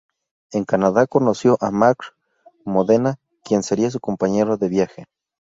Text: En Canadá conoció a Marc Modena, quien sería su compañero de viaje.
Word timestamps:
En 0.51 0.65
Canadá 0.65 1.05
conoció 1.05 1.59
a 1.61 1.69
Marc 1.69 2.15
Modena, 2.65 3.19
quien 3.43 3.61
sería 3.61 3.91
su 3.91 3.99
compañero 3.99 4.57
de 4.57 4.67
viaje. 4.67 5.05